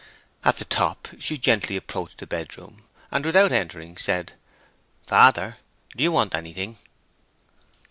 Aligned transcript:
At 0.43 0.55
the 0.55 0.65
top 0.65 1.09
she 1.19 1.37
gently 1.37 1.77
approached 1.77 2.23
a 2.23 2.25
bedroom, 2.25 2.77
and 3.11 3.23
without 3.23 3.51
entering, 3.51 3.97
said, 3.97 4.33
"Father, 5.05 5.57
do 5.95 6.03
you 6.03 6.11
want 6.11 6.33
anything?" 6.33 6.79